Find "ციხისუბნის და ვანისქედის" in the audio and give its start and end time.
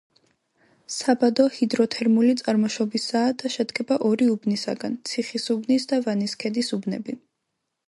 5.13-6.75